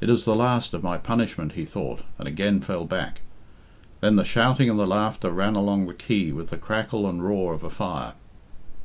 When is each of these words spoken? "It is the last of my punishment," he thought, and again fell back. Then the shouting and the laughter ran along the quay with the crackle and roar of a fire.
"It 0.00 0.10
is 0.10 0.24
the 0.24 0.34
last 0.34 0.74
of 0.74 0.82
my 0.82 0.98
punishment," 0.98 1.52
he 1.52 1.64
thought, 1.64 2.00
and 2.18 2.26
again 2.26 2.58
fell 2.60 2.84
back. 2.84 3.20
Then 4.00 4.16
the 4.16 4.24
shouting 4.24 4.68
and 4.68 4.76
the 4.80 4.84
laughter 4.84 5.30
ran 5.30 5.54
along 5.54 5.86
the 5.86 5.94
quay 5.94 6.32
with 6.32 6.50
the 6.50 6.56
crackle 6.56 7.08
and 7.08 7.22
roar 7.24 7.54
of 7.54 7.62
a 7.62 7.70
fire. 7.70 8.14